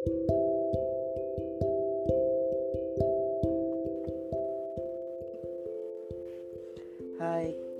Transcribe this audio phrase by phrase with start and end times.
[0.00, 0.08] Hai,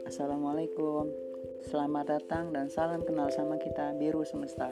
[0.05, 1.09] Assalamualaikum.
[1.65, 4.69] Selamat datang dan salam kenal sama kita Biru Semesta.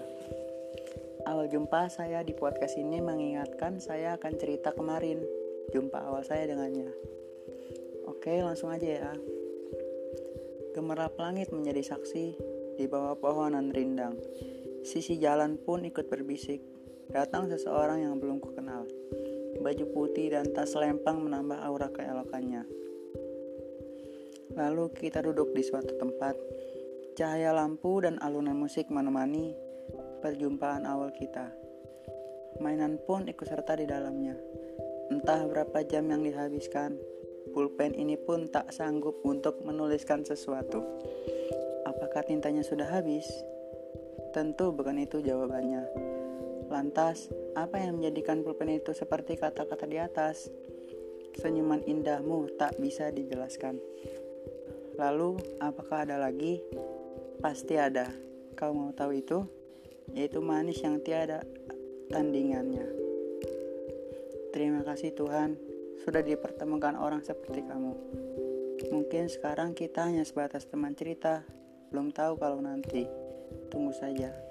[1.24, 5.25] Awal jumpa saya di podcast ini mengingatkan saya akan cerita kemarin.
[5.73, 6.93] Jumpa awal saya dengannya.
[8.12, 9.17] Oke langsung aja ya.
[10.77, 12.27] Gemerlap langit menjadi saksi
[12.77, 14.21] di bawah pohonan rindang.
[14.85, 16.77] Sisi jalan pun ikut berbisik
[17.09, 18.84] Datang seseorang yang belum kukenal
[19.59, 22.78] Baju putih dan tas lempang menambah aura keelokannya
[24.59, 26.34] Lalu kita duduk di suatu tempat.
[27.14, 29.55] Cahaya lampu dan alunan musik menemani
[30.19, 31.55] perjumpaan awal kita.
[32.59, 34.34] Mainan pun ikut serta di dalamnya.
[35.14, 36.98] Entah berapa jam yang dihabiskan,
[37.55, 40.83] pulpen ini pun tak sanggup untuk menuliskan sesuatu.
[41.86, 43.30] Apakah tintanya sudah habis?
[44.34, 46.17] Tentu bukan itu jawabannya.
[46.68, 50.52] Lantas, apa yang menjadikan pulpen itu seperti kata-kata di atas?
[51.41, 53.80] Senyuman indahmu tak bisa dijelaskan.
[55.00, 56.60] Lalu, apakah ada lagi?
[57.41, 58.12] Pasti ada.
[58.52, 59.38] Kau mau tahu itu?
[60.12, 61.41] Yaitu manis yang tiada
[62.12, 62.84] tandingannya.
[64.53, 65.55] Terima kasih Tuhan,
[66.05, 67.92] sudah dipertemukan orang seperti kamu.
[68.88, 71.44] Mungkin sekarang kita hanya sebatas teman cerita,
[71.92, 73.05] belum tahu kalau nanti.
[73.69, 74.47] Tunggu saja.